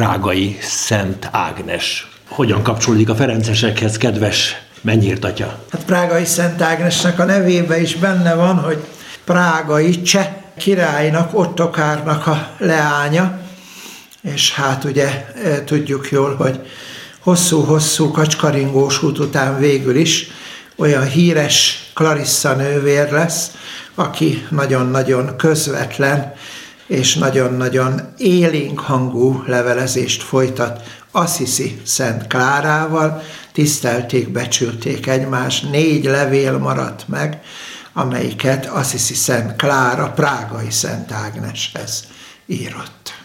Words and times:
prágai 0.00 0.58
Szent 0.60 1.28
Ágnes. 1.32 2.08
Hogyan 2.28 2.62
kapcsolódik 2.62 3.08
a 3.08 3.14
Ferencesekhez, 3.14 3.96
kedves 3.96 4.56
mennyírtatya? 4.80 5.64
Hát 5.70 5.84
prágai 5.84 6.24
Szent 6.24 6.62
Ágnesnek 6.62 7.18
a 7.18 7.24
nevébe 7.24 7.80
is 7.80 7.94
benne 7.94 8.34
van, 8.34 8.56
hogy 8.56 8.84
prágai 9.24 10.02
cseh 10.02 10.28
királynak, 10.58 11.38
Ottokárnak 11.38 12.26
a 12.26 12.48
leánya, 12.58 13.38
és 14.22 14.54
hát 14.54 14.84
ugye 14.84 15.26
e, 15.44 15.64
tudjuk 15.64 16.10
jól, 16.10 16.34
hogy 16.34 16.60
hosszú-hosszú 17.18 18.10
kacskaringós 18.10 19.02
út 19.02 19.18
után 19.18 19.58
végül 19.58 19.96
is 19.96 20.26
olyan 20.76 21.08
híres 21.08 21.90
Clarissa 21.94 22.54
nővér 22.54 23.10
lesz, 23.10 23.50
aki 23.94 24.46
nagyon-nagyon 24.50 25.36
közvetlen 25.36 26.34
és 26.90 27.14
nagyon-nagyon 27.14 28.00
élénk 28.16 28.80
hangú 28.80 29.42
levelezést 29.46 30.22
folytat 30.22 30.82
Assisi 31.10 31.80
Szent 31.84 32.26
Klárával, 32.26 33.22
tisztelték, 33.52 34.28
becsülték 34.28 35.06
egymást, 35.06 35.70
négy 35.70 36.04
levél 36.04 36.58
maradt 36.58 37.08
meg, 37.08 37.42
amelyiket 37.92 38.66
Assisi 38.66 39.14
Szent 39.14 39.56
Klára 39.56 40.10
prágai 40.10 40.70
Szent 40.70 41.12
Ágneshez 41.12 42.04
írott. 42.46 43.19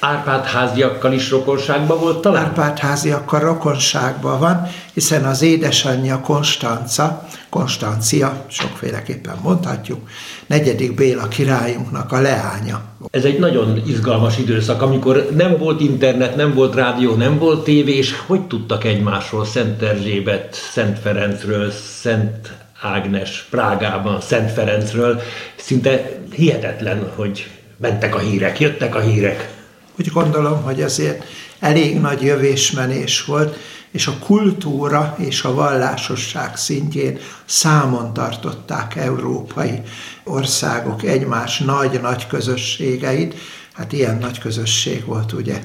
Árpád 0.00 0.44
háziakkal 0.44 1.12
is 1.12 1.30
rokonságban 1.30 1.98
volt 1.98 2.20
talán? 2.20 2.44
Árpád 2.44 2.78
háziakkal 2.78 3.40
rokonságban 3.40 4.38
van, 4.38 4.66
hiszen 4.94 5.24
az 5.24 5.42
édesanyja 5.42 6.20
Konstanca, 6.20 7.26
Konstancia, 7.48 8.44
sokféleképpen 8.48 9.36
mondhatjuk, 9.42 10.08
negyedik 10.46 10.94
Béla 10.94 11.28
királyunknak 11.28 12.12
a 12.12 12.20
leánya. 12.20 12.80
Ez 13.10 13.24
egy 13.24 13.38
nagyon 13.38 13.82
izgalmas 13.86 14.38
időszak, 14.38 14.82
amikor 14.82 15.28
nem 15.36 15.56
volt 15.58 15.80
internet, 15.80 16.36
nem 16.36 16.54
volt 16.54 16.74
rádió, 16.74 17.14
nem 17.14 17.38
volt 17.38 17.64
tévé, 17.64 17.96
és 17.96 18.14
hogy 18.26 18.46
tudtak 18.46 18.84
egymásról 18.84 19.44
Szent 19.44 19.82
Erzsébet, 19.82 20.54
Szent 20.72 20.98
Ferencről, 20.98 21.70
Szent 22.00 22.52
Ágnes 22.80 23.46
Prágában, 23.50 24.20
Szent 24.20 24.50
Ferencről. 24.50 25.20
Szinte 25.56 26.10
hihetetlen, 26.34 27.10
hogy 27.14 27.46
mentek 27.76 28.14
a 28.14 28.18
hírek, 28.18 28.60
jöttek 28.60 28.94
a 28.94 29.00
hírek. 29.00 29.58
Úgy 29.98 30.08
gondolom, 30.08 30.62
hogy 30.62 30.80
ezért 30.80 31.24
elég 31.58 32.00
nagy 32.00 32.22
jövésmenés 32.22 33.24
volt, 33.24 33.56
és 33.90 34.06
a 34.06 34.18
kultúra 34.18 35.14
és 35.18 35.42
a 35.42 35.54
vallásosság 35.54 36.56
szintjén 36.56 37.18
számon 37.44 38.12
tartották 38.12 38.96
európai 38.96 39.82
országok 40.24 41.02
egymás 41.02 41.58
nagy-nagy 41.58 42.26
közösségeit. 42.26 43.34
Hát 43.72 43.92
ilyen 43.92 44.16
nagy 44.16 44.38
közösség 44.38 45.04
volt 45.04 45.32
ugye 45.32 45.60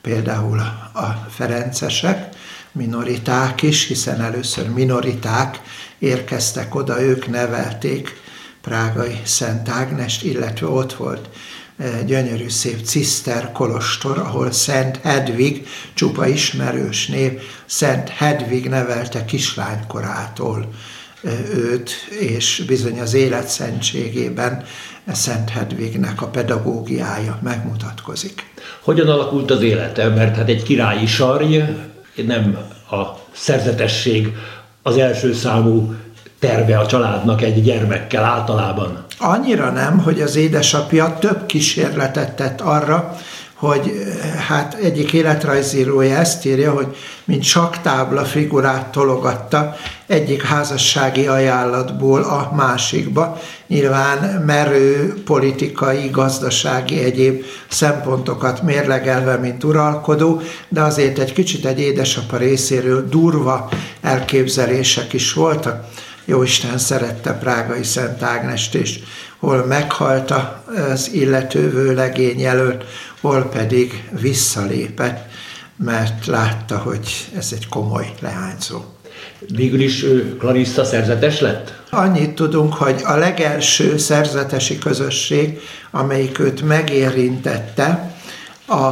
például 0.00 0.58
a 0.92 1.26
ferencesek, 1.30 2.28
minoriták 2.72 3.62
is, 3.62 3.86
hiszen 3.86 4.20
először 4.20 4.68
minoriták 4.68 5.60
érkeztek 5.98 6.74
oda, 6.74 7.02
ők 7.02 7.26
nevelték 7.28 8.20
Prágai 8.60 9.20
Szent 9.24 9.68
Ágnest, 9.68 10.22
illetve 10.22 10.66
ott 10.66 10.92
volt 10.92 11.28
gyönyörű 12.06 12.48
szép 12.48 12.80
ciszter 12.84 13.52
kolostor, 13.52 14.18
ahol 14.18 14.50
Szent 14.50 14.96
Hedvig, 15.02 15.66
csupa 15.94 16.26
ismerős 16.26 17.06
név, 17.06 17.40
Szent 17.66 18.08
Hedvig 18.08 18.68
nevelte 18.68 19.24
kislánykorától 19.24 20.68
őt, 21.54 21.90
és 22.20 22.62
bizony 22.66 23.00
az 23.00 23.14
életszentségében 23.14 24.64
Szent 25.12 25.50
Hedvignek 25.50 26.22
a 26.22 26.26
pedagógiája 26.26 27.38
megmutatkozik. 27.42 28.44
Hogyan 28.80 29.08
alakult 29.08 29.50
az 29.50 29.62
élete? 29.62 30.08
Mert 30.08 30.36
hát 30.36 30.48
egy 30.48 30.62
királyi 30.62 31.06
sarj, 31.06 31.62
nem 32.26 32.58
a 32.90 33.04
szerzetesség 33.32 34.34
az 34.82 34.96
első 34.96 35.32
számú 35.32 35.94
terve 36.38 36.78
a 36.78 36.86
családnak 36.86 37.42
egy 37.42 37.62
gyermekkel 37.62 38.24
általában? 38.24 39.04
Annyira 39.18 39.70
nem, 39.70 39.98
hogy 39.98 40.20
az 40.20 40.36
édesapja 40.36 41.16
több 41.20 41.46
kísérletet 41.46 42.36
tett 42.36 42.60
arra, 42.60 43.16
hogy 43.56 43.92
hát 44.48 44.74
egyik 44.74 45.12
életrajzírója 45.12 46.16
ezt 46.16 46.46
írja, 46.46 46.72
hogy 46.72 46.96
mint 47.24 47.42
saktábla 47.42 48.24
figurát 48.24 48.86
tologatta 48.86 49.76
egyik 50.06 50.42
házassági 50.42 51.26
ajánlatból 51.26 52.22
a 52.22 52.52
másikba, 52.56 53.38
nyilván 53.66 54.42
merő 54.46 55.14
politikai, 55.24 56.08
gazdasági, 56.08 57.04
egyéb 57.04 57.44
szempontokat 57.68 58.62
mérlegelve, 58.62 59.36
mint 59.36 59.64
uralkodó, 59.64 60.40
de 60.68 60.82
azért 60.82 61.18
egy 61.18 61.32
kicsit 61.32 61.66
egy 61.66 61.80
édesapa 61.80 62.36
részéről 62.36 63.08
durva 63.08 63.68
elképzelések 64.00 65.12
is 65.12 65.32
voltak. 65.32 65.84
Jóisten 66.28 66.78
szerette 66.78 67.32
Prágai 67.32 67.82
Szent 67.82 68.22
Ágnest, 68.22 68.74
és 68.74 68.98
hol 69.38 69.64
meghalt 69.66 70.32
az 70.92 71.10
illető 71.12 71.70
vőlegény 71.70 72.42
előtt, 72.42 72.84
hol 73.20 73.42
pedig 73.42 74.08
visszalépett, 74.20 75.28
mert 75.76 76.26
látta, 76.26 76.78
hogy 76.78 77.28
ez 77.36 77.48
egy 77.52 77.68
komoly 77.68 78.14
leányzó. 78.20 78.80
Végül 79.48 79.80
is 79.80 80.04
Clarissa 80.38 80.84
szerzetes 80.84 81.40
lett? 81.40 81.82
Annyit 81.90 82.34
tudunk, 82.34 82.74
hogy 82.74 83.00
a 83.04 83.16
legelső 83.16 83.96
szerzetesi 83.96 84.78
közösség, 84.78 85.60
amelyik 85.90 86.38
őt 86.38 86.62
megérintette, 86.62 88.14
a 88.68 88.90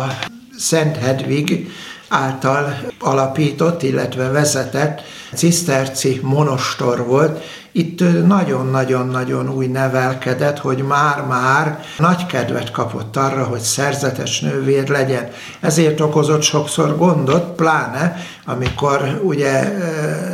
Szent 0.58 0.96
Hedvig 0.96 1.70
által 2.08 2.76
alapított, 3.00 3.82
illetve 3.82 4.28
vezetett 4.28 5.00
ciszterci 5.34 6.20
monostor 6.22 7.06
volt. 7.06 7.42
Itt 7.72 8.26
nagyon-nagyon-nagyon 8.26 9.50
új 9.50 9.66
nevelkedett, 9.66 10.58
hogy 10.58 10.78
már-már 10.78 11.80
nagy 11.98 12.26
kedvet 12.26 12.70
kapott 12.70 13.16
arra, 13.16 13.44
hogy 13.44 13.60
szerzetes 13.60 14.40
nővér 14.40 14.88
legyen. 14.88 15.28
Ezért 15.60 16.00
okozott 16.00 16.42
sokszor 16.42 16.96
gondot, 16.96 17.54
pláne 17.54 18.16
amikor 18.44 19.20
ugye 19.22 19.72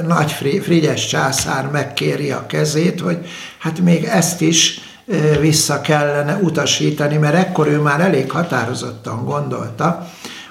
nagy 0.06 0.32
Frigyes 0.62 1.06
császár 1.06 1.66
megkéri 1.70 2.30
a 2.30 2.46
kezét, 2.46 3.00
hogy 3.00 3.18
hát 3.58 3.80
még 3.80 4.04
ezt 4.04 4.40
is 4.40 4.80
vissza 5.40 5.80
kellene 5.80 6.38
utasítani, 6.42 7.16
mert 7.16 7.34
ekkor 7.34 7.66
ő 7.66 7.78
már 7.78 8.00
elég 8.00 8.30
határozottan 8.30 9.24
gondolta, 9.24 10.06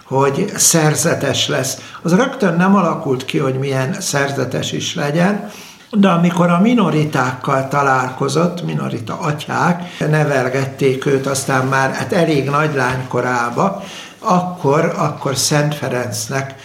hogy 0.09 0.51
szerzetes 0.55 1.47
lesz. 1.47 1.77
Az 2.01 2.15
rögtön 2.15 2.55
nem 2.55 2.75
alakult 2.75 3.25
ki, 3.25 3.37
hogy 3.37 3.59
milyen 3.59 4.01
szerzetes 4.01 4.71
is 4.71 4.95
legyen, 4.95 5.51
de 5.91 6.07
amikor 6.07 6.49
a 6.49 6.59
minoritákkal 6.59 7.67
találkozott, 7.67 8.65
minorita 8.65 9.19
atyák, 9.19 9.83
nevelgették 9.99 11.05
őt 11.05 11.27
aztán 11.27 11.65
már 11.65 11.93
hát 11.93 12.13
elég 12.13 12.49
nagy 12.49 12.75
lánykorába, 12.75 13.83
akkor, 14.19 14.93
akkor 14.97 15.35
Szent 15.35 15.75
Ferencnek, 15.75 16.55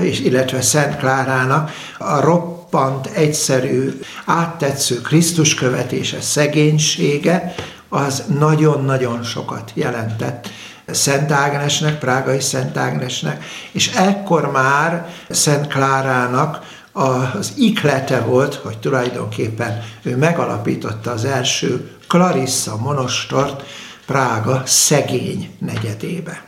és, 0.00 0.20
illetve 0.20 0.60
Szent 0.60 0.96
Klárának 0.96 1.70
a 1.98 2.20
roppant, 2.20 3.06
egyszerű, 3.06 4.00
áttetsző 4.26 5.00
Krisztus 5.00 5.54
követése, 5.54 6.20
szegénysége, 6.20 7.54
az 7.88 8.22
nagyon-nagyon 8.38 9.22
sokat 9.22 9.70
jelentett 9.74 10.48
Szent 10.86 11.30
Ágnesnek, 11.30 11.98
Prágai 11.98 12.40
Szent 12.40 12.76
Ágnesnek, 12.76 13.44
és 13.72 13.90
ekkor 13.94 14.50
már 14.50 15.08
Szent 15.30 15.66
Klárának 15.66 16.80
az 16.92 17.52
iklete 17.56 18.20
volt, 18.20 18.54
hogy 18.54 18.78
tulajdonképpen 18.78 19.82
ő 20.02 20.16
megalapította 20.16 21.10
az 21.10 21.24
első 21.24 21.90
Clarissa 22.06 22.76
monostort 22.76 23.62
Prága 24.06 24.62
szegény 24.66 25.50
negyedébe. 25.58 26.44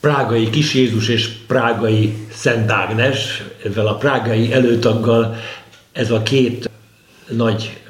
Prágai 0.00 0.50
Kis 0.50 0.74
Jézus 0.74 1.08
és 1.08 1.28
Prágai 1.28 2.26
Szent 2.34 2.70
Ágnes, 2.70 3.42
ezzel 3.64 3.86
a 3.86 3.96
prágai 3.96 4.52
előtaggal 4.52 5.36
ez 5.92 6.10
a 6.10 6.22
két 6.22 6.70
nagy 7.28 7.81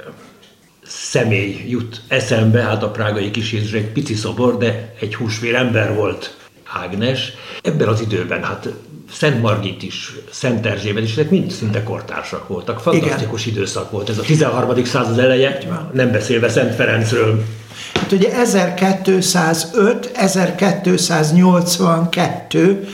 személy 0.86 1.64
jut 1.68 2.00
eszembe, 2.08 2.62
hát 2.62 2.82
a 2.82 2.90
prágai 2.90 3.30
kis 3.30 3.52
Jézus 3.52 3.72
egy 3.72 3.92
pici 3.92 4.14
szobor, 4.14 4.58
de 4.58 4.94
egy 5.00 5.14
húsvér 5.14 5.54
ember 5.54 5.94
volt 5.94 6.36
Ágnes. 6.72 7.32
Ebben 7.62 7.88
az 7.88 8.00
időben, 8.00 8.44
hát 8.44 8.68
Szent 9.12 9.40
Margit 9.42 9.82
is, 9.82 10.12
Szent 10.30 10.66
Erzsébet 10.66 11.02
is, 11.02 11.12
ezek 11.12 11.30
mind 11.30 11.50
szinte 11.50 11.82
kortársak 11.82 12.48
voltak. 12.48 12.80
Fantasztikus 12.80 13.46
Igen. 13.46 13.58
időszak 13.58 13.90
volt 13.90 14.08
ez 14.08 14.18
a 14.18 14.22
13. 14.22 14.84
század 14.84 15.18
eleje, 15.18 15.58
nem 15.92 16.12
beszélve 16.12 16.48
Szent 16.48 16.74
Ferencről. 16.74 17.44
Hát 17.94 18.12
ugye 18.12 18.32
1205, 18.32 20.10
1282, 20.14 22.88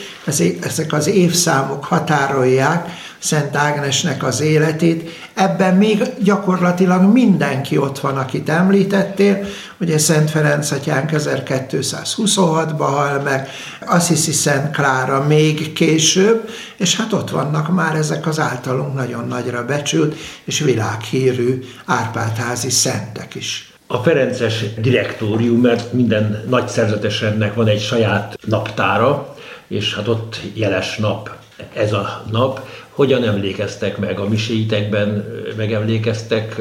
ezek 0.61 0.93
az 0.93 1.07
évszámok 1.07 1.85
határolják 1.85 2.91
Szent 3.19 3.57
Ágnesnek 3.57 4.25
az 4.25 4.41
életét. 4.41 5.11
Ebben 5.35 5.77
még 5.77 6.03
gyakorlatilag 6.19 7.13
mindenki 7.13 7.77
ott 7.77 7.99
van, 7.99 8.17
akit 8.17 8.49
említettél. 8.49 9.47
Ugye 9.81 9.99
Szent 9.99 10.31
Ferenc 10.31 10.71
atyánk 10.71 11.11
1226-ban 11.13 12.77
hal 12.79 13.21
meg, 13.21 13.49
Assisi 13.87 14.33
Szent 14.33 14.75
Klára 14.75 15.25
még 15.25 15.73
később, 15.73 16.49
és 16.77 16.97
hát 16.97 17.13
ott 17.13 17.31
vannak 17.31 17.75
már 17.75 17.95
ezek 17.95 18.27
az 18.27 18.39
általunk 18.39 18.95
nagyon 18.95 19.27
nagyra 19.27 19.65
becsült 19.65 20.17
és 20.45 20.59
világhírű 20.59 21.59
Árpádházi 21.87 22.71
szentek 22.71 23.35
is. 23.35 23.68
A 23.91 23.97
Ferences 23.97 24.65
direktórium, 24.77 25.61
mert 25.61 25.93
minden 25.93 26.45
nagy 26.49 26.69
szerzetesennek 26.69 27.55
van 27.55 27.67
egy 27.67 27.81
saját 27.81 28.39
naptára, 28.47 29.37
és 29.69 29.95
hát 29.95 30.09
ott 30.09 30.41
jeles 30.55 30.97
nap 30.97 31.31
ez 31.75 31.93
a 31.93 32.25
nap. 32.31 32.61
Hogyan 32.91 33.25
emlékeztek 33.25 33.99
meg 33.99 34.19
a 34.19 34.29
miséitekben, 34.29 35.25
megemlékeztek 35.57 36.61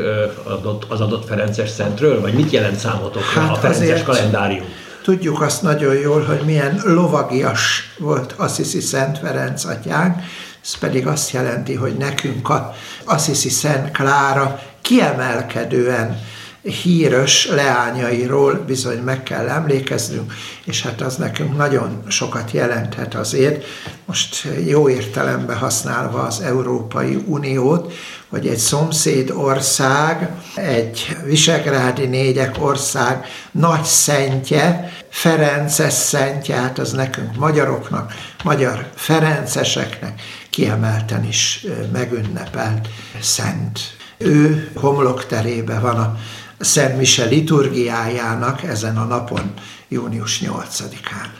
az 0.87 1.01
adott 1.01 1.27
Ferences 1.27 1.69
Szentről, 1.69 2.21
vagy 2.21 2.33
mit 2.33 2.51
jelent 2.51 2.75
számotokra 2.75 3.41
hát 3.41 3.51
a 3.51 3.55
Ferences 3.55 4.03
kalendárium? 4.03 4.65
Tudjuk 5.03 5.41
azt 5.41 5.61
nagyon 5.61 5.95
jól, 5.95 6.21
hogy 6.21 6.41
milyen 6.45 6.81
lovagias 6.85 7.93
volt 7.97 8.33
Assisi 8.37 8.79
Szent 8.79 9.17
Ferenc 9.17 9.65
atyánk, 9.65 10.15
ez 10.63 10.77
pedig 10.77 11.07
azt 11.07 11.31
jelenti, 11.31 11.73
hogy 11.73 11.93
nekünk 11.93 12.49
a 12.49 12.73
Assisi 13.05 13.49
Szent 13.49 13.91
Klára 13.91 14.59
kiemelkedően 14.81 16.19
híres 16.67 17.47
leányairól 17.47 18.53
bizony 18.53 18.97
meg 18.97 19.23
kell 19.23 19.47
emlékeznünk, 19.47 20.33
és 20.65 20.81
hát 20.81 21.01
az 21.01 21.15
nekünk 21.15 21.57
nagyon 21.57 22.03
sokat 22.07 22.51
jelenthet 22.51 23.15
azért, 23.15 23.65
most 24.05 24.47
jó 24.65 24.89
értelemben 24.89 25.57
használva 25.57 26.21
az 26.21 26.41
Európai 26.41 27.23
Uniót, 27.25 27.93
hogy 28.29 28.47
egy 28.47 28.57
szomszéd 28.57 29.31
ország, 29.31 30.29
egy 30.55 31.17
visegrádi 31.25 32.05
négyek 32.05 32.55
ország 32.59 33.25
nagy 33.51 33.83
szentje, 33.83 34.91
Ferences 35.09 35.93
szentje, 35.93 36.55
hát 36.55 36.79
az 36.79 36.91
nekünk 36.91 37.35
magyaroknak, 37.35 38.13
magyar 38.43 38.89
ferenceseknek 38.95 40.21
kiemelten 40.49 41.25
is 41.25 41.65
megünnepelt 41.91 42.87
szent. 43.21 43.79
Ő 44.17 44.71
homlokterébe 44.75 45.79
van 45.79 45.95
a 45.95 46.17
Szent 46.59 46.97
Mise 46.97 47.25
liturgiájának 47.25 48.63
ezen 48.63 48.97
a 48.97 49.03
napon, 49.03 49.53
június 49.87 50.41
8-án. 50.43 51.37